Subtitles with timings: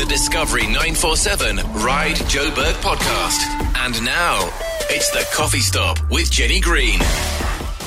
[0.00, 3.40] the Discovery 947 Ride Joe Joburg podcast.
[3.84, 4.48] And now,
[4.88, 6.98] it's the coffee stop with Jenni Green.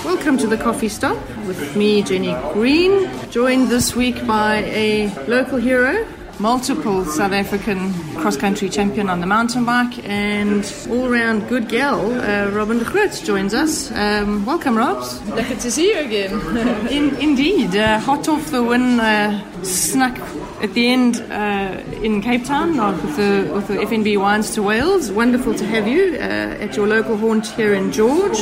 [0.06, 5.58] Welcome to the Coffee Stop with me, Jenni Green, joined this week by a local
[5.58, 6.08] hero,
[6.38, 12.00] multiple South African cross country champion on the mountain bike, and all round good gal,
[12.00, 13.92] uh, Robyn de Groot joins us.
[13.92, 15.18] Um, welcome, Robs.
[15.22, 16.34] Lekker to see you again.
[16.90, 20.16] In, indeed, uh, hot off the win, uh, snuck
[20.64, 25.12] at the end uh, in Cape Town with the, with the FNB Wines to Whales.
[25.12, 28.40] Wonderful to have you uh, at your local haunt here in George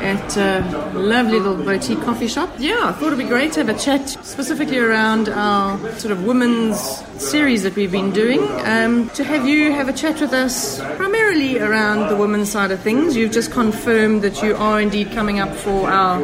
[0.00, 2.50] at a lovely little boutique coffee shop.
[2.58, 6.24] Yeah, I thought it'd be great to have a chat specifically around our sort of
[6.24, 6.80] women's
[7.20, 8.40] series that we've been doing.
[8.64, 12.80] Um, to have you have a chat with us primarily around the women's side of
[12.80, 13.14] things.
[13.14, 16.18] You've just confirmed that you are indeed coming up for our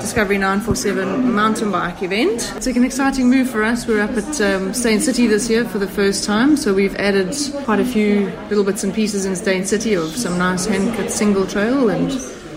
[0.00, 2.52] Discovery 947 mountain bike event.
[2.54, 3.88] It's an exciting move for us.
[3.88, 7.34] We're up at um, Steyn City this year for the first time, so we've added
[7.64, 11.10] quite a few little bits and pieces in Steyn City of some nice hand cut
[11.10, 12.12] single trail and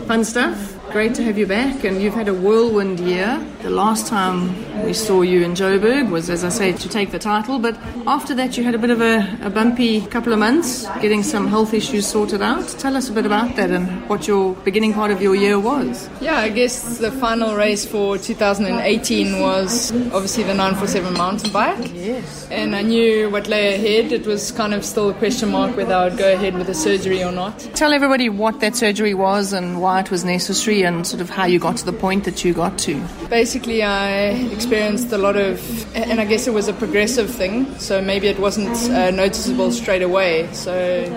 [0.06, 0.75] fun stuff.
[0.96, 3.46] Great to have you back, and you've had a whirlwind year.
[3.64, 7.20] The last time we saw you in Joburg was, as I say, to take the
[7.20, 7.76] title, but
[8.08, 11.48] after that, you had a bit of a, a bumpy couple of months getting some
[11.48, 12.66] health issues sorted out.
[12.80, 16.10] Tell us a bit about that and what your beginning part of your year was.
[16.22, 21.92] Yeah, I guess the final race for 2018 was obviously the 947 mountain bike.
[21.94, 22.48] Yes.
[22.50, 24.14] And I knew what lay ahead.
[24.14, 26.74] It was kind of still a question mark whether I would go ahead with the
[26.74, 27.60] surgery or not.
[27.74, 31.46] Tell everybody what that surgery was and why it was necessary and sort of how
[31.46, 33.04] you got to the point that you got to.
[33.30, 35.60] Basically, I experienced a lot of,
[35.96, 40.02] and I guess it was a progressive thing, so maybe it wasn't uh, noticeable straight
[40.02, 40.48] away.
[40.54, 40.74] So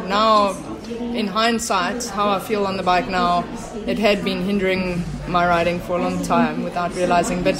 [0.09, 0.57] now,
[0.89, 3.45] in hindsight, how I feel on the bike now,
[3.87, 7.43] it had been hindering my riding for a long time without realizing.
[7.43, 7.57] But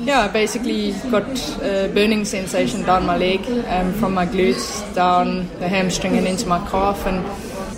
[0.00, 1.26] yeah, I basically got
[1.62, 6.46] a burning sensation down my leg, um, from my glutes down the hamstring and into
[6.46, 7.24] my calf, and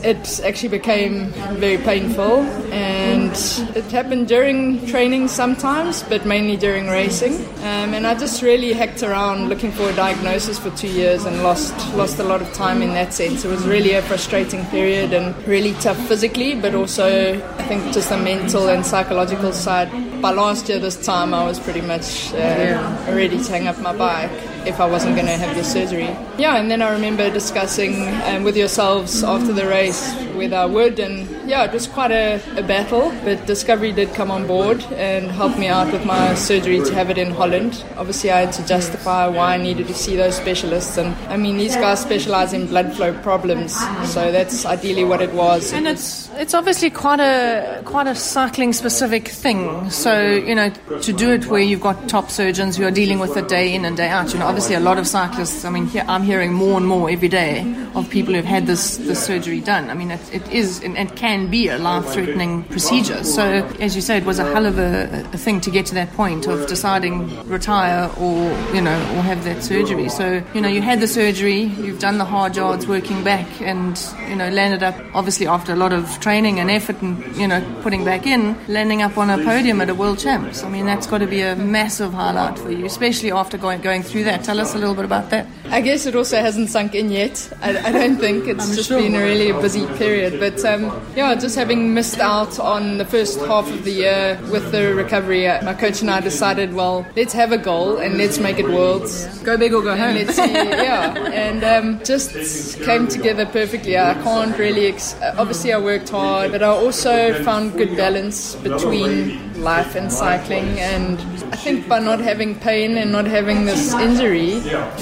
[0.03, 1.27] it actually became
[1.59, 3.33] very painful and
[3.77, 7.35] it happened during training sometimes but mainly during racing.
[7.59, 11.43] Um, and I just really hacked around looking for a diagnosis for two years and
[11.43, 13.45] lost lost a lot of time in that sense.
[13.45, 18.09] It was really a frustrating period and really tough physically but also I think just
[18.11, 19.91] the mental and psychological side.
[20.23, 22.79] By last year this time I was pretty much uh,
[23.09, 26.09] ready to hang up my bike if I wasn't going to have the surgery.
[26.39, 30.99] Yeah, and then I remember discussing um, with yourselves after the race whether I would,
[30.99, 35.31] and yeah, it was quite a, a, battle, but Discovery did come on board and
[35.31, 37.85] help me out with my surgery to have it in Holland.
[37.97, 41.59] Obviously, I had to justify why I needed to see those specialists, and I mean,
[41.59, 43.75] these guys specialize in blood flow problems,
[44.09, 45.73] so that's ideally what it was.
[45.73, 49.91] And it's it's obviously quite a quite a cycling specific thing.
[49.91, 50.71] So you know,
[51.03, 53.85] to do it where you've got top surgeons who are dealing with it day in
[53.85, 54.33] and day out.
[54.33, 55.65] You know, obviously a lot of cyclists.
[55.65, 57.61] I mean, I'm hearing more and more every day
[57.95, 59.91] of people who've had this this surgery done.
[59.91, 63.23] I mean, it, it is and it can be a life threatening procedure.
[63.25, 63.43] So
[63.81, 66.13] as you say, it was a hell of a, a thing to get to that
[66.15, 70.09] point of deciding retire or you know or have that surgery.
[70.09, 74.01] So you know, you had the surgery, you've done the hard yards working back, and
[74.29, 77.61] you know landed up obviously after a lot of training and effort and you know
[77.83, 80.63] putting back in, landing up on a podium at a world champs.
[80.63, 84.03] I mean, that's got to be a massive highlight for you, especially after going going
[84.03, 84.38] through that.
[84.43, 85.47] Tell us a little bit about that.
[85.71, 87.53] I guess it also hasn't sunk in yet.
[87.61, 89.01] I, I don't think it's I'm just sure.
[89.01, 90.85] been a really busy period, but um,
[91.15, 95.47] yeah, just having missed out on the first half of the year with the recovery,
[95.47, 98.67] uh, my coach and I decided, well, let's have a goal and let's make it
[98.67, 99.27] worlds.
[99.43, 100.17] Go big or go home.
[100.17, 103.99] And let's see, yeah, and um, just came together perfectly.
[103.99, 104.87] I can't really.
[104.87, 110.79] Ex- obviously, I worked hard, but I also found good balance between life and cycling.
[110.81, 111.19] And
[111.53, 114.55] I think by not having pain and not having this injury,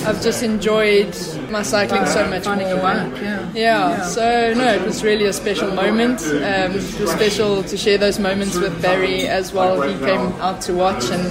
[0.07, 1.15] I've just enjoyed
[1.51, 2.57] my cycling so much more.
[2.57, 3.51] yeah.
[3.55, 6.21] Yeah, so no, it was really a special moment.
[6.27, 9.81] Um, it was special to share those moments with Barry as well.
[9.83, 11.25] He came out to watch, and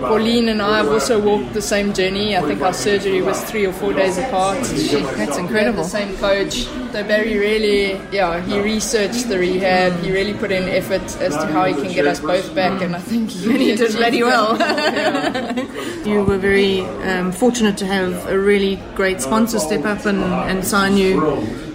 [0.00, 2.36] Pauline and I have also walked the same journey.
[2.36, 4.64] I think our surgery was three or four days apart.
[4.66, 5.82] She, That's incredible.
[5.84, 6.66] The same coach.
[6.92, 9.92] So Barry really, yeah, he researched the rehab.
[10.02, 12.96] He really put in effort as to how he can get us both back, and
[12.96, 14.58] I think he, He did achieved really well.
[14.58, 15.66] Yeah.
[16.04, 20.64] You were very um, fortunate to have a really great sponsor step up and, and
[20.64, 21.20] sign you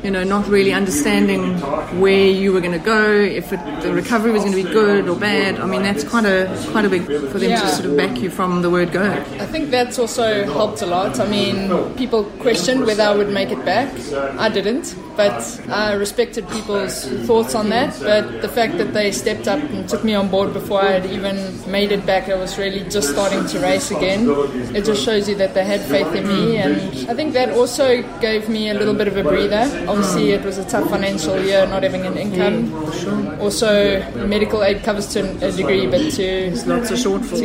[0.06, 1.58] you know, not really understanding
[2.00, 5.10] where you were going to go, if it, the recovery was going to be good
[5.10, 5.60] or bad.
[5.60, 7.62] I mean, that's quite a quite a big for them Yeah.
[7.62, 9.12] to sort of back you from the word go.
[9.40, 11.20] I think that's also helped a lot.
[11.20, 11.58] I mean,
[11.96, 13.90] people questioned whether I would make it back.
[14.38, 17.98] I didn't, but I respected people's thoughts on that.
[18.02, 21.06] But the fact that they stepped up and took me on board before I had
[21.06, 21.38] even
[21.72, 24.30] made it back, I was really just starting to race again.
[24.76, 28.02] It just shows you that they had faith in me, and I think that also
[28.20, 29.66] gave me a little bit of a breather.
[29.88, 32.74] Obviously, it was a tough financial year, not having an income.
[33.40, 36.52] Also, medical aid covers to a degree, but to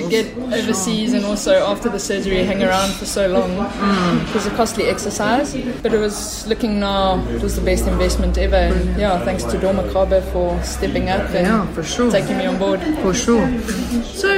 [0.00, 4.46] to get overseas and also after the surgery hang around for so long it was
[4.46, 8.98] a costly exercise but it was looking now it was the best investment ever and
[8.98, 12.10] yeah thanks to dormakaba for stepping up and Yeah, for sure.
[12.10, 13.46] taking me on board For sure.
[14.04, 14.30] So,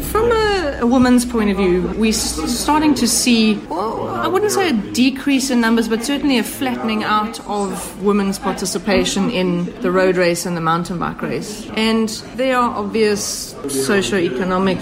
[0.00, 4.70] from a, a woman's point of view, we're starting to see, well, I wouldn't say
[4.70, 10.16] a decrease in numbers, but certainly a flattening out of women's participation in the road
[10.16, 11.68] race and the mountain bike race.
[11.70, 14.78] And there are obvious socio-economic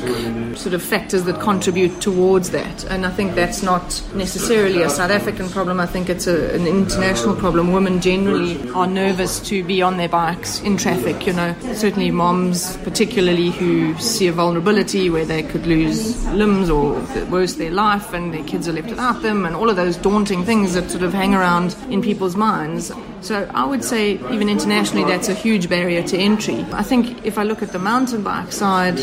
[0.56, 2.84] sort of factors that contribute towards that.
[2.84, 5.80] And I think that's not necessarily a South African problem.
[5.80, 7.72] I think it's a, an international problem.
[7.72, 11.54] Women generally are nervous to be on their bikes in traffic, you know.
[11.74, 16.94] Certainly moms, particularly who see a vulnerability where they could lose limbs or
[17.30, 20.44] worse, their life and their kids are left without them and all of those daunting
[20.44, 22.92] things that sort of hang around in people's minds.
[23.20, 26.64] So I would say even internationally that's a huge barrier to entry.
[26.72, 28.98] I think if I look at the mountain bike side,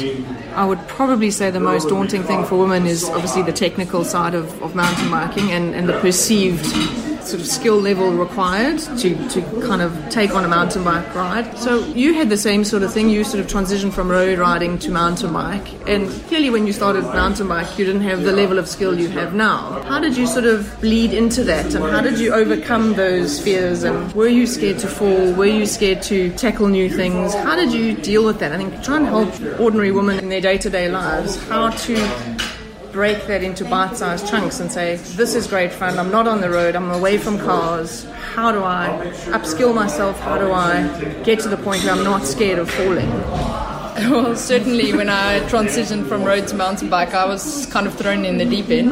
[0.55, 4.33] I would probably say the most daunting thing for women is obviously the technical side
[4.33, 6.65] of, of mountain biking and, and the perceived
[7.25, 11.57] sort of skill level required to, to kind of take on a mountain bike ride.
[11.57, 13.09] So you had the same sort of thing.
[13.09, 15.67] You sort of transitioned from road riding to mountain bike.
[15.87, 19.09] And clearly when you started mountain bike, you didn't have the level of skill you
[19.09, 19.81] have now.
[19.83, 21.73] How did you sort of bleed into that?
[21.73, 23.83] And how did you overcome those fears?
[23.83, 25.33] And were you scared to fall?
[25.33, 27.33] Were you scared to tackle new things?
[27.33, 28.51] How did you deal with that?
[28.51, 29.29] I think try and help
[29.59, 31.95] ordinary women in their day-to-day lives how to
[32.93, 35.97] break that into bite-sized chunks and say, this is great fun.
[35.97, 36.75] I'm not on the road.
[36.75, 38.05] I'm away from cars.
[38.35, 38.87] How do I
[39.37, 40.19] upskill myself?
[40.19, 40.87] How do I
[41.23, 43.09] get to the point where I'm not scared of falling?
[44.09, 48.25] well certainly when I transitioned from road to mountain bike I was kind of thrown
[48.25, 48.89] in the deep end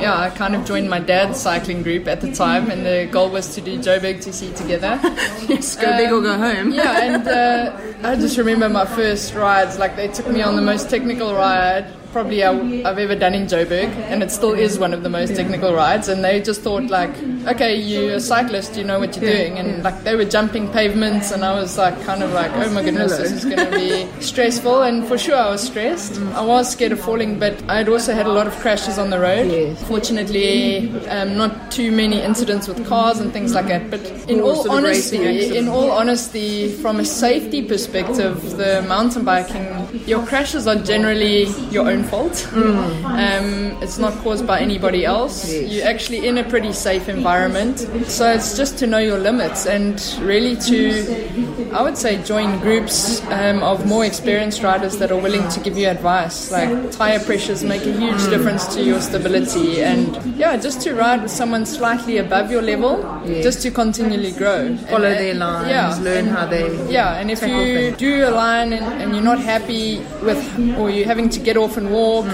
[0.00, 3.28] yeah I kind of joined my dad's cycling group at the time and the goal
[3.28, 5.00] was to do Joburg see together
[5.48, 6.72] Yes, go big or go home.
[6.72, 9.80] yeah, and uh, I just remember my first rides.
[9.80, 12.50] Like they took me on the most technical ride probably I,
[12.88, 16.08] I've ever done in Joburg, and it still is one of the most technical rides.
[16.08, 17.14] And they just thought like,
[17.46, 21.30] okay, you're a cyclist, you know what you're doing, and like they were jumping pavements,
[21.30, 24.08] and I was like, kind of like, oh my goodness, this is going to be
[24.22, 24.80] stressful.
[24.84, 26.18] And for sure, I was stressed.
[26.40, 29.20] I was scared of falling, but I'd also had a lot of crashes on the
[29.20, 29.76] road.
[29.80, 33.90] Fortunately, um, not too many incidents with cars and things like that.
[33.90, 38.82] But in all sort of racing honesty, in all honesty, from a safety perspective, the
[38.88, 39.66] mountain biking,
[40.06, 42.46] your crashes are generally your own fault.
[42.54, 45.52] Um, it's not caused by anybody else.
[45.52, 47.78] You're actually in a pretty safe environment.
[48.06, 53.22] So it's just to know your limits and really to, I would say, join groups
[53.30, 56.50] um, of more experienced riders that are willing to give you advice.
[56.50, 61.22] Like tire pressures make a huge difference to your stability, and yeah, just to ride
[61.22, 63.02] with someone slightly above your level,
[63.42, 64.76] just to continually grow.
[64.88, 66.66] Follow And, their lines, yeah, learn and- how they.
[66.92, 67.96] yeah, and if you things.
[67.98, 70.40] do a line and, and you're not happy with,
[70.78, 72.26] or you're having to get off and walk,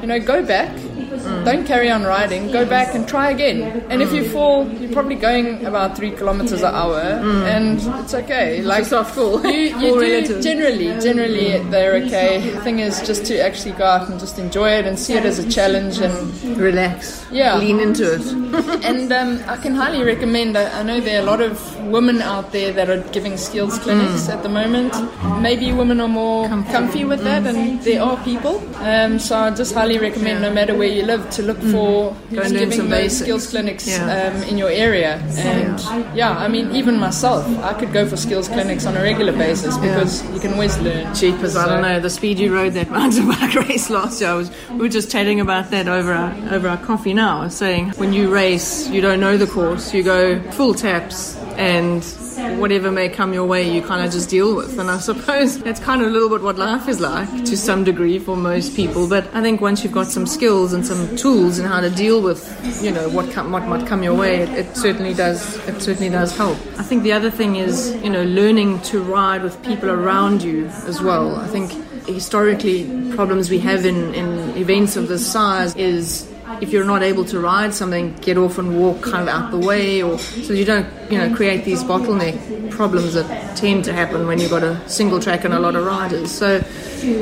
[0.00, 0.70] you know, go back.
[1.44, 2.50] Don't carry on riding.
[2.50, 3.84] Go back and try again.
[3.90, 8.62] And if you fall, you're probably going about three kilometers an hour, and it's okay.
[8.62, 9.44] Like a soft fall.
[9.46, 12.50] You, you do generally, generally they're okay.
[12.50, 15.24] The thing is just to actually go out and just enjoy it and see it
[15.24, 16.14] as a challenge and
[16.56, 17.26] Relax.
[17.30, 17.56] Yeah.
[17.56, 18.84] Lean into it.
[18.84, 20.56] and um, I can highly recommend.
[20.56, 21.54] I I know there are a lot of
[21.86, 24.92] women out there that are giving skills clinics at the moment.
[25.40, 28.62] Maybe women are more comfy, with that, and there are people.
[28.76, 32.52] Um, so I just highly recommend, no matter where you live, to look for who's
[32.52, 34.32] giving some those skills clinics Yeah.
[34.34, 35.16] um, in your area.
[35.36, 35.80] And
[36.16, 39.76] yeah, I mean, even myself, I could go for skills clinics on a regular basis
[39.78, 41.14] because you can always learn.
[41.14, 42.00] Jeepers, I don't know.
[42.00, 45.10] The speed you rode that mountain bike race last year, I was, we were just
[45.10, 49.20] chatting about that over our, over our coffee now, saying when you race, you don't
[49.20, 52.04] know the course, you go full taps and
[52.58, 54.78] whatever may come your way, you kind of just deal with.
[54.78, 57.84] And I suppose that's kind of a little bit what life is like to some
[57.84, 59.08] degree for most people.
[59.08, 62.20] But I think once you've got some skills and some tools in how to deal
[62.22, 62.42] with,
[62.82, 65.56] you know, what come, what might come your way, it, it certainly does.
[65.68, 66.58] It certainly does help.
[66.78, 70.66] I think the other thing is, you know, learning to ride with people around you
[70.86, 71.36] as well.
[71.36, 71.72] I think
[72.06, 76.30] historically problems we have in, in events of this size is
[76.62, 79.58] if you're not able to ride something, get off and walk kind of out the
[79.58, 84.26] way, or so you don't, you know, create these bottleneck problems that tend to happen
[84.26, 86.30] when you've got a single track and a lot of riders.
[86.30, 86.58] So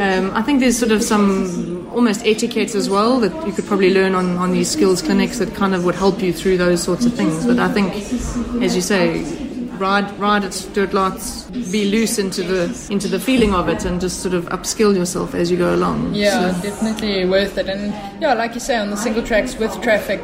[0.00, 3.92] um, I think there's sort of some almost etiquette as well that you could probably
[3.92, 7.04] learn on, on these skills clinics that kind of would help you through those sorts
[7.04, 7.44] of things.
[7.46, 7.94] But I think,
[8.62, 9.22] as you say,
[9.82, 13.84] ride ride it, do it lots, be loose into the into the feeling of it,
[13.84, 16.14] and just sort of upskill yourself as you go along.
[16.14, 16.62] Yeah, so.
[16.62, 17.68] definitely worth it.
[17.68, 20.20] And yeah, like you say, on the single tracks with traffic,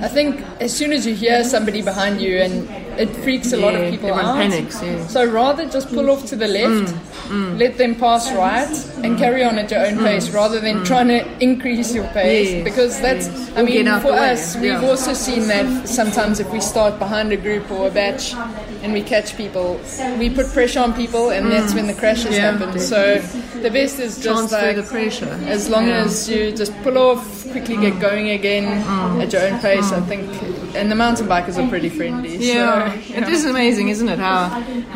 [0.00, 3.64] I think as soon as you hear somebody behind you and it freaks a yeah,
[3.64, 4.36] lot of people out.
[4.36, 5.06] Panics, yeah.
[5.06, 7.58] So rather just pull off to the left, mm, mm.
[7.58, 8.68] let them pass right,
[9.04, 10.86] and carry on at your own mm, pace, rather than mm.
[10.86, 12.50] trying to increase your pace.
[12.50, 13.56] Yes, because that's, yes.
[13.56, 17.70] I mean, for us, we've also seen that sometimes if we start behind a group
[17.70, 18.34] or a batch
[18.82, 19.80] and we catch people,
[20.18, 22.78] we put pressure on people, and that's when the crashes happen.
[22.78, 23.18] So
[23.62, 25.38] the best is just Transfer like the pressure.
[25.46, 28.64] As long as you just pull off, quickly get going again
[29.20, 30.28] at your own pace, I think.
[30.78, 32.36] And the mountain bikers are pretty friendly.
[32.36, 32.92] Yeah.
[33.02, 34.18] So it is amazing, isn't it?
[34.18, 34.48] How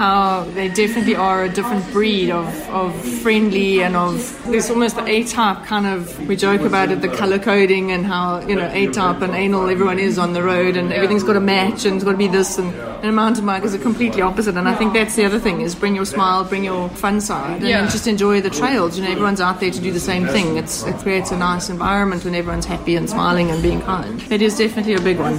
[0.02, 4.16] how they definitely are a different breed of, of friendly and of
[4.50, 8.06] there's almost the A type kind of we joke about it, the color coding and
[8.06, 11.34] how you know A type and anal everyone is on the road and everything's got
[11.34, 13.78] to match and it's got to be this and, and a mountain bike is a
[13.78, 14.56] completely opposite.
[14.56, 17.58] And I think that's the other thing is bring your smile, bring your fun side,
[17.60, 17.88] and Yeah.
[17.88, 18.96] just enjoy the trails.
[18.96, 20.56] You know, everyone's out there to do the same thing.
[20.56, 24.22] It's it creates a nice environment when everyone's happy and smiling and being kind.
[24.30, 25.38] It is definitely a big one.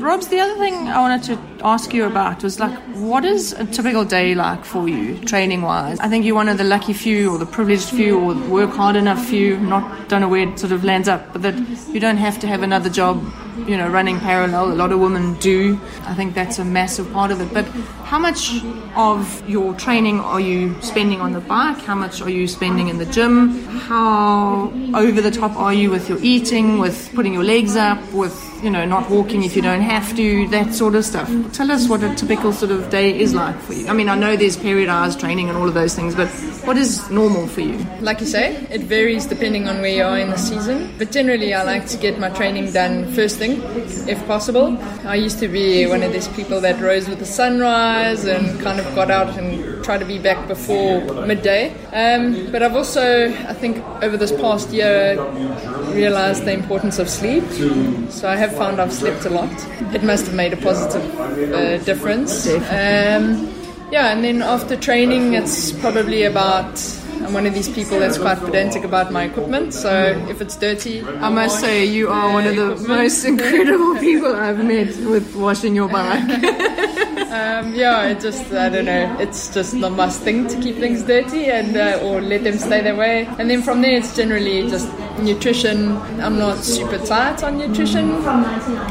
[0.00, 3.66] Robs, the other thing I wanted to ask you about was like, what is a
[3.66, 6.00] typical day like for you, training wise?
[6.00, 8.96] I think you're one of the lucky few or the privileged few or work hard
[8.96, 11.54] enough few, not don't know where it sort of lands up, but that
[11.92, 13.22] you don't have to have another job,
[13.66, 14.72] you know, running parallel.
[14.72, 15.78] A lot of women do.
[16.04, 17.52] I think that's a massive part of it.
[17.52, 17.66] But
[18.04, 18.64] how much
[18.96, 21.78] of your training are you spending on the bike?
[21.78, 23.64] How much are you spending in the gym?
[23.80, 28.49] How over the top are you with your eating, with putting your legs up, with
[28.62, 31.28] you know, not walking if you don't have to, that sort of stuff.
[31.52, 33.86] Tell us what a typical sort of day is like for you.
[33.88, 36.28] I mean, I know there's period hours training and all of those things, but
[36.64, 37.78] what is normal for you?
[38.00, 40.92] Like you say, it varies depending on where you are in the season.
[40.98, 43.62] But generally, I like to get my training done first thing,
[44.08, 44.78] if possible.
[45.04, 48.78] I used to be one of these people that rose with the sunrise and kind
[48.80, 51.74] of got out and tried to be back before midday.
[51.92, 55.20] Um, but I've also, I think, over this past year,
[55.92, 57.42] realized the importance of sleep.
[58.08, 59.50] So I have found I've slept a lot.
[59.92, 62.46] It must have made a positive uh, difference.
[62.46, 63.52] Um,
[63.90, 66.99] yeah, and then after training, it's probably about.
[67.30, 69.92] I'm one of these people that's quite pedantic about my equipment, so
[70.28, 74.58] if it's dirty, I must say, you are one of the most incredible people I've
[74.64, 76.26] met with washing your bike.
[77.30, 79.16] Um, yeah, it just I don't know.
[79.20, 82.80] It's just the must thing to keep things dirty and uh, or let them stay
[82.80, 83.24] that way.
[83.38, 85.96] And then from there, it's generally just nutrition.
[86.20, 88.10] I'm not super tight on nutrition,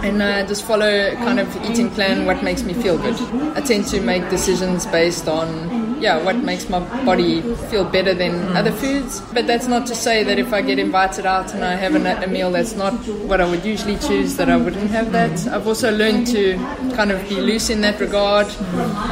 [0.05, 2.25] and uh, just follow kind of eating plan.
[2.25, 3.15] What makes me feel good.
[3.58, 8.34] I tend to make decisions based on yeah, what makes my body feel better than
[8.56, 9.22] other foods.
[9.34, 12.24] But that's not to say that if I get invited out and I have a,
[12.24, 12.94] a, meal that's not
[13.29, 15.48] what I would usually choose, that I wouldn't have that.
[15.48, 16.56] I've also learned to
[16.96, 18.48] kind of be loose in that regard.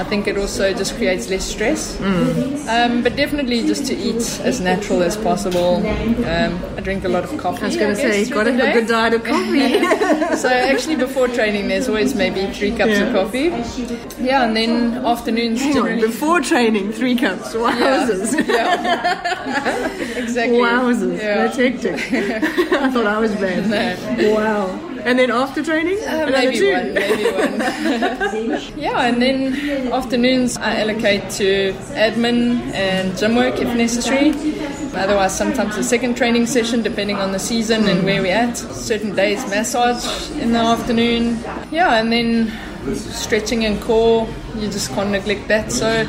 [0.02, 2.00] I think it also just creates less stress.
[2.02, 5.78] Um, but definitely just to eat as natural as possible.
[5.78, 7.64] Um, I drink a lot of coffee.
[7.64, 9.80] I was going to say, you've got to have a good diet of coffee.
[10.38, 13.08] so actually before training there's always maybe three cups Yeah.
[13.08, 13.48] of coffee
[14.24, 17.54] yeah and then afternoons Hang on, before training, three cups.
[17.54, 18.34] Wowzers.
[20.18, 21.18] exactly Wowzers.
[21.18, 21.48] Yeah.
[21.48, 21.94] That's hectic.
[22.74, 24.18] I thought I was bad.
[24.18, 24.36] No.
[24.36, 24.88] Wow.
[25.08, 26.00] And then after training?
[26.04, 26.74] Uh, maybe two.
[26.74, 28.62] one, maybe one.
[28.78, 34.32] yeah, and then afternoons I allocate to admin and gym work if necessary.
[34.96, 38.58] Otherwise, sometimes a second training session depending on the season and where we're at.
[38.58, 41.40] Certain days, massage in the afternoon.
[41.72, 42.52] Yeah, and then
[42.96, 45.72] stretching and core, you just can't neglect that.
[45.72, 46.06] So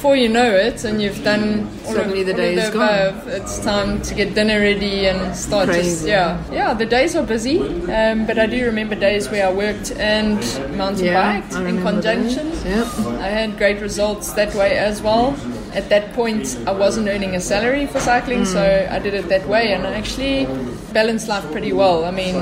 [0.00, 2.70] before you know it, and you've done all Suddenly of, the all day of is
[2.70, 2.88] gone.
[2.88, 6.72] above, it's time to get dinner ready and start just yeah yeah.
[6.72, 7.58] The days are busy,
[7.92, 10.38] um, but I do remember days where I worked and
[10.78, 12.48] mountain Yeah, biked in conjunction.
[12.48, 12.64] those.
[12.64, 12.86] Yep.
[13.20, 15.36] I had great results that way as well.
[15.74, 18.94] At that point, I wasn't earning a salary for cycling, so Hmm.
[18.94, 20.46] I did it that way, and I actually
[20.94, 22.06] balanced life pretty well.
[22.06, 22.36] I mean,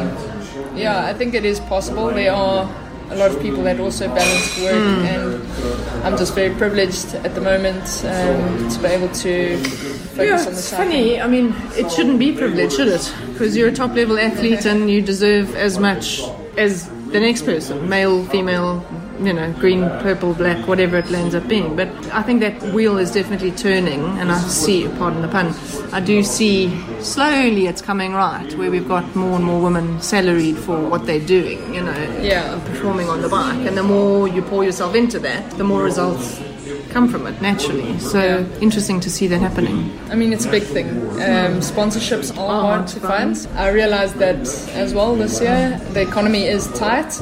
[0.76, 2.06] yeah, I think it is possible.
[2.14, 2.70] There are
[3.10, 5.04] a lot of people that also balance work, Hmm.
[5.06, 10.38] and I'm just very privileged at the moment um, to be able to focus Yeah,
[10.38, 11.20] on the it's funny.
[11.20, 13.12] I mean, it shouldn't be privileged, should it?
[13.32, 16.22] Because you're a top level athlete and you deserve as much
[16.56, 18.84] as the next person, male, female,
[19.20, 21.74] you know, green, purple, black, whatever it ends up being.
[21.76, 25.54] But I think that wheel is definitely turning, and I see, pardon the pun,
[25.92, 26.70] I do see
[27.00, 31.20] slowly it's coming right, where we've got more and more women salaried for what they're
[31.20, 32.58] doing, you know, Yeah.
[32.66, 33.66] performing on the bike.
[33.66, 36.40] And the more you pour yourself into that, the more results
[36.90, 37.98] come from it naturally.
[37.98, 38.44] So Yeah.
[38.60, 39.90] interesting to see that happening.
[40.10, 40.88] I mean, it's a big thing.
[41.20, 43.36] Um, sponsorships are Oh, hard to find.
[43.56, 44.40] I realized that
[44.74, 45.78] as well this year.
[45.92, 47.20] The economy is tight.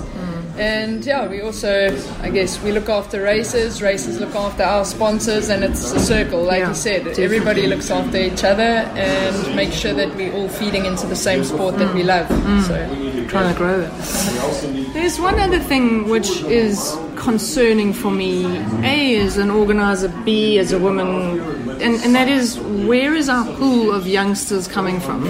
[0.59, 5.51] And yeah, we also, I guess, we look after races, races look after our sponsors,
[5.51, 6.99] and it's a circle, like Yeah, you said.
[7.05, 7.25] definitely.
[7.25, 11.45] Everybody looks after each other and make sure that we're all feeding into the same
[11.45, 12.07] sport that we mm.
[12.07, 12.27] love.
[12.29, 12.63] Mm.
[12.63, 14.95] So, trying to grow it.
[14.95, 18.47] There's one other thing which is concerning for me.
[18.83, 21.41] A as an organizer, B as a woman,
[21.83, 25.27] and, and that is where is our pool of youngsters coming from?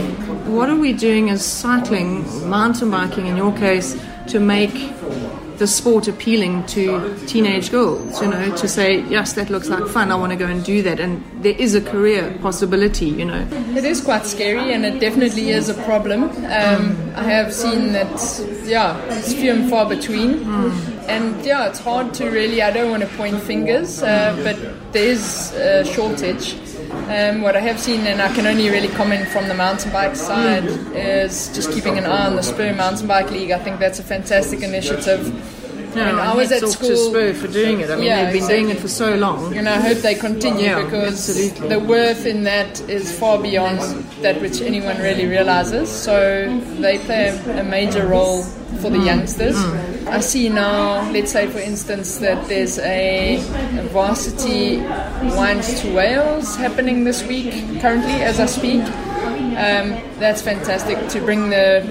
[0.53, 3.97] What are we doing as cycling, mountain biking in your case,
[4.29, 4.93] to make
[5.59, 10.13] the sport appealing to teenage girls, you know, to say, yes, that looks like fun,
[10.13, 11.01] I want to go and do that.
[11.01, 13.47] And there is a career possibility, you know.
[13.75, 16.25] It is quite scary, and it definitely is a problem.
[16.25, 18.11] Um, I have seen that,
[18.65, 20.45] yeah, it's few and far between,
[21.09, 22.61] and yeah, it's hard to really.
[22.61, 26.57] I don't want to point fingers, uh, but there is a shortage.
[27.09, 30.17] Um, what I have seen, and I can only really comment from the mountain bike
[30.17, 33.53] side, is just keeping an eye on the Spur Mountain Bike League.
[33.53, 35.56] I think that's a fantastic initiative.
[35.97, 37.91] Yeah, When I was at school- Spur for doing it.
[37.91, 39.57] I mean, Yeah, they've been doing it for so long.
[39.57, 41.69] And I hope they continue Yeah, because absolutely.
[41.69, 43.81] the worth in that is far beyond
[44.23, 45.91] that which anyone really realizes.
[45.91, 46.17] So
[46.81, 48.43] they play a, major role
[48.81, 49.07] for the mm.
[49.07, 49.57] youngsters.
[49.57, 50.07] Mm.
[50.09, 54.79] I see now, let's say for instance, that there's a, a varsity
[55.37, 58.83] Wines to Whales happening this week, currently as I speak.
[59.57, 61.83] Um, that's fantastic to bring the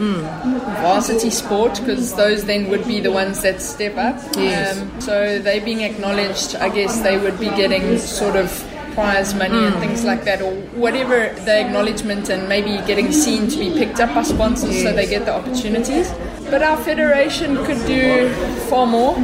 [0.82, 4.22] varsity sport because those then would be the ones that step up.
[4.36, 4.80] Yes.
[4.82, 8.50] Um, so they being acknowledged, I guess they would be getting sort of
[8.94, 13.58] prize money and things like that, or whatever the acknowledgement, and maybe getting seen to
[13.58, 16.10] be picked up by sponsors so they get the opportunities.
[16.50, 18.30] But our federation could do
[18.70, 19.16] far more,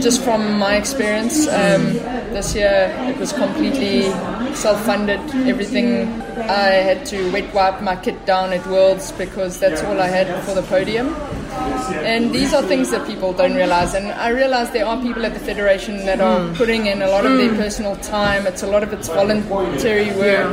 [0.00, 1.46] just from my experience.
[1.48, 1.94] Um,
[2.32, 4.10] this year it was completely
[4.54, 6.08] self funded, everything.
[6.48, 10.44] I had to wet wipe my kit down at Worlds because that's all I had
[10.44, 11.14] for the podium.
[12.04, 13.94] And these are things that people don't realize.
[13.94, 17.26] And I realize there are people at the Federation that are putting in a lot
[17.26, 18.46] of their personal time.
[18.46, 20.52] It's a lot of it's voluntary work.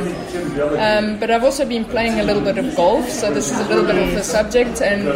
[0.78, 3.68] Um, but I've also been playing a little bit of golf, so this is a
[3.68, 4.82] little bit of the subject.
[4.82, 5.08] And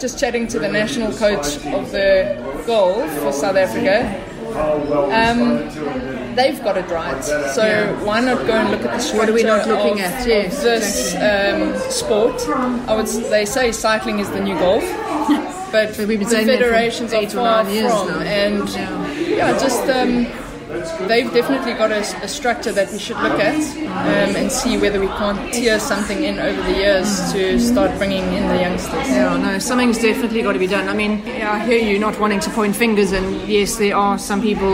[0.00, 4.26] just chatting to the national coach of the golf for South Africa.
[4.50, 7.22] Um, they've got it right.
[7.22, 10.10] So why not go and look at the structure What are we not looking of,
[10.10, 10.26] at?
[10.26, 12.40] Yes, of this um, sport?
[12.88, 13.06] I would.
[13.06, 14.82] They say cycling is the new golf,
[15.72, 18.20] but But we've been the saying that for federations are far from, now.
[18.20, 19.12] and Yeah.
[19.12, 19.88] yeah, just.
[19.88, 20.26] Um,
[20.70, 25.00] They've definitely got a, a structure that we should look at um, and see whether
[25.00, 29.08] we can't tear something in over the years to start bringing in the youngsters.
[29.08, 30.88] Yeah, no, something's definitely got to be done.
[30.88, 34.16] I mean, yeah, I hear you not wanting to point fingers, and yes, there are
[34.16, 34.72] some people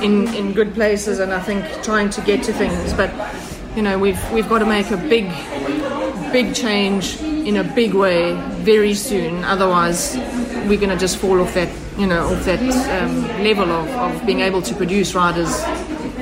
[0.00, 2.92] in, in good places, and I think trying to get to things.
[2.92, 3.12] But
[3.74, 5.26] you know, we've we've got to make a big,
[6.30, 9.42] big change in a big way very soon.
[9.42, 10.16] Otherwise,
[10.68, 12.60] we're going to just fall off that you know of that
[13.02, 15.52] um, level of, of being able to produce riders.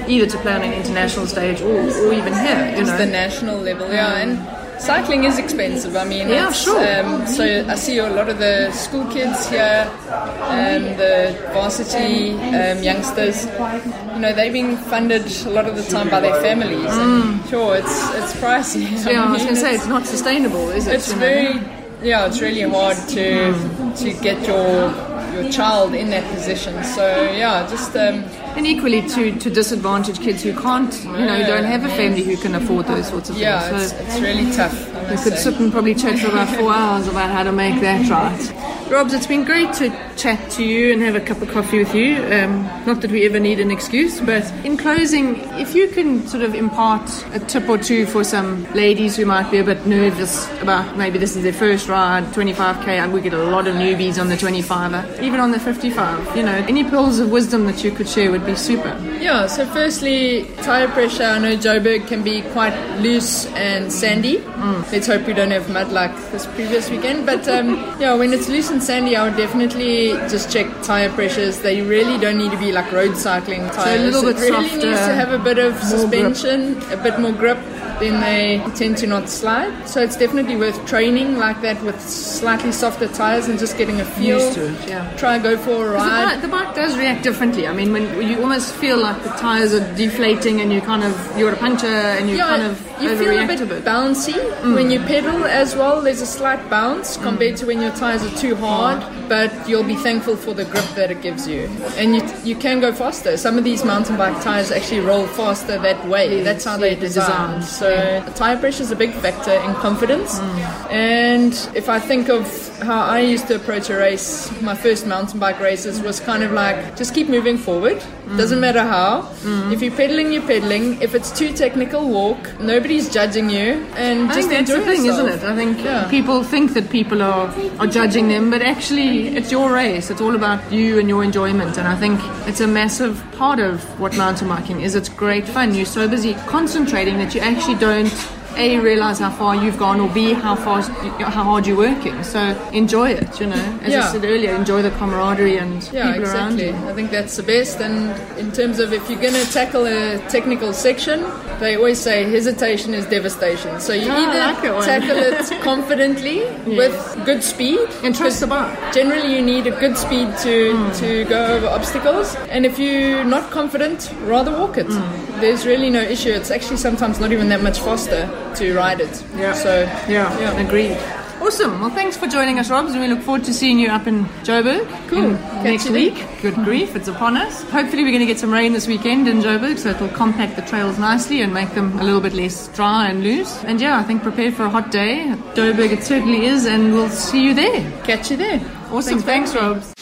[0.09, 2.97] Either to play on an international stage or, or even here, you know.
[2.99, 4.17] the national level, yeah.
[4.17, 5.95] And cycling is expensive.
[5.95, 6.81] I mean, Yeah, it's, sure.
[7.05, 12.83] Um, so I see a lot of the school kids here, um, the varsity um,
[12.83, 13.45] youngsters.
[13.45, 16.91] You know, they're being funded a lot of the time by their families.
[16.91, 18.87] And sure, it's it's pricey.
[18.91, 19.13] Mm.
[19.13, 20.95] yeah, I was going to say it's- not sustainable, is it?
[20.97, 21.21] it's you know?
[21.21, 21.61] very
[22.03, 23.53] yeah it's really hard to
[23.95, 24.91] to get your
[25.33, 28.25] your child in that position so yeah just um,
[28.57, 32.23] And equally to, to disadvantaged kids who can't, you know, who don't have a family
[32.25, 33.83] who can afford those sorts of yeah things.
[33.83, 34.77] it's, So it's really tough
[35.11, 35.45] we could say.
[35.51, 38.43] sit and probably chat for about four hours about how to make that right.
[38.91, 41.95] Robs, it's been great to chat to you and have a cup of coffee with
[41.95, 42.17] you.
[42.25, 46.43] Um, not that we ever need an excuse, but in closing, if you can sort
[46.43, 50.51] of impart a tip or two for some ladies who might be a bit nervous
[50.61, 54.21] about maybe this is their first ride, 25k, and we get a lot of newbies
[54.21, 56.37] on the 25er, even on the 55.
[56.37, 58.99] You know, any pearls of wisdom that you could share would be super.
[59.21, 61.23] Yeah, so firstly, tyre pressure.
[61.23, 64.39] I know Joburg can be quite loose and sandy.
[64.39, 64.91] Mm.
[64.91, 67.25] Let's hope we don't have mud like this previous weekend.
[67.25, 71.61] But um, yeah, when it's loose and sandy, I would definitely just check tyre pressures.
[71.61, 74.15] They really don't need to be like road cycling tyres.
[74.15, 76.35] little bit it really softer, needs to have a bit of more grip.
[76.35, 77.59] suspension, a bit more grip.
[78.01, 79.87] Then they tend to not slide.
[79.89, 84.05] So it's definitely worth training like that with slightly softer tires and just getting a
[84.05, 84.39] feel.
[84.41, 85.17] Used to it, yeah.
[85.17, 86.25] Try and go for a 'Cause The ride.
[86.33, 87.67] bike, the bike does react differently.
[87.69, 91.15] I mean, when you almost feel like the tires are deflating and you kind of
[91.39, 93.85] you're a puncture and you kind of you feel a bit, a bit.
[93.85, 94.75] bouncy mm.
[94.75, 96.01] when you pedal as well.
[96.03, 99.95] There's a slight bounce compared to when your tires are too hard, but you'll be
[100.09, 101.61] thankful for the grip that it gives you,
[102.01, 103.37] and you you can go faster.
[103.47, 106.43] Some of these mountain bike tires actually roll faster that way.
[106.49, 107.61] That's how they're yeah, they're designed.
[107.63, 110.39] designed, So tire pressure is a big factor in confidence.
[110.41, 110.91] Mm.
[110.91, 112.43] And if I think of
[112.91, 116.51] how I used to approach a race, my first mountain bike races was kind of
[116.63, 117.99] like just keep moving forward.
[117.99, 118.37] Mm.
[118.43, 119.11] Doesn't matter how.
[119.45, 119.73] Mm.
[119.73, 121.01] If you're pedaling, you're pedaling.
[121.07, 122.43] If it's too technical, walk.
[122.73, 123.69] Nobody's judging you,
[124.07, 125.29] and I just think that's the thing, yourself.
[125.29, 125.53] isn't it?
[125.53, 126.09] I think Yeah.
[126.17, 127.47] people think that people are,
[127.81, 130.11] are judging them, but actually, it's your race.
[130.11, 131.79] It's all about you and your enjoyment.
[131.79, 134.95] And I think it's a massive part of what mountain biking is.
[134.95, 135.75] It's great fun.
[135.75, 138.13] You're so busy concentrating that you actually don't.
[138.61, 140.91] A realize how far you've gone, or B how fast,
[141.37, 142.23] how hard you're working.
[142.23, 142.41] So
[142.73, 143.65] enjoy it, you know.
[143.83, 144.09] As Yeah.
[144.09, 146.67] I said earlier, enjoy the camaraderie and Yeah, people around exactly.
[146.69, 146.91] you.
[146.91, 147.81] I think that's the best.
[147.81, 147.97] And
[148.39, 151.25] in terms of if you're going to tackle a technical section,
[151.59, 153.81] they always say hesitation is devastation.
[153.81, 154.41] So you I either
[154.75, 156.95] like tackle it confidently with
[157.25, 157.81] good speed.
[158.05, 158.77] And trust the bike.
[158.93, 160.93] Generally, you need a good speed to, Hmm.
[161.01, 162.37] to go over obstacles.
[162.51, 164.87] And if you're not confident, rather walk it.
[164.87, 165.30] Hmm.
[165.41, 166.31] There's really no issue.
[166.31, 169.25] It's actually sometimes not even that much faster to ride it.
[169.37, 169.55] Yeah.
[169.55, 170.61] So, Yeah, Yeah.
[170.61, 170.97] agreed.
[171.41, 171.81] Awesome.
[171.81, 174.27] Well, thanks for joining us, Robs, and we look forward to seeing you up in
[174.45, 175.25] Joburg Cool.
[175.31, 176.23] in- next week.
[176.43, 177.63] Good grief, it's upon us.
[177.71, 180.63] Hopefully, we're going to get some rain this weekend in Joburg, so it'll compact the
[180.63, 183.57] trails nicely and make them a little bit less dry and loose.
[183.65, 185.33] And yeah, I think prepare for a hot day.
[185.55, 187.83] Joburg, it certainly is, and we'll see you there.
[188.05, 188.61] catch you there.
[188.93, 189.21] Awesome.
[189.21, 189.61] Thanks, me.
[189.61, 189.95] Robs.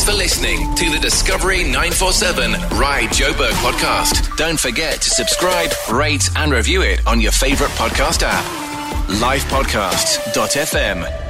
[0.00, 4.34] Thanks for listening to the Discovery 947 Ride Joburg podcast.
[4.38, 8.42] Don't forget to subscribe, rate, and review it on your favorite podcast app.
[9.08, 11.29] Livepodcasts.fm.